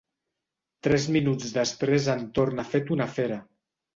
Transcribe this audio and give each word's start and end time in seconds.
Tres 0.87 1.03
minuts 1.17 1.51
després 1.57 2.09
en 2.15 2.25
torna 2.39 2.65
fet 2.73 2.89
una 2.97 3.09
fera. 3.19 3.37